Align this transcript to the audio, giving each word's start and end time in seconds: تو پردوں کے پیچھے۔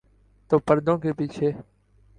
تو 0.51 0.59
پردوں 0.59 0.97
کے 0.97 1.13
پیچھے۔ 1.13 1.51